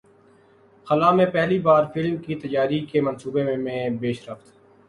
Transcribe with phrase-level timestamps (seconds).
[0.87, 4.53] خلا میں پہلی بار فلم کی تیاری کے منصوبے میں پیشرفت